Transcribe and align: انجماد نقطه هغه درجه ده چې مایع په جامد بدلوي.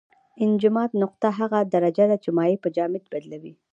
انجماد 0.43 0.91
نقطه 1.03 1.27
هغه 1.39 1.59
درجه 1.73 2.05
ده 2.11 2.17
چې 2.23 2.29
مایع 2.37 2.57
په 2.63 2.69
جامد 2.75 3.03
بدلوي. 3.13 3.53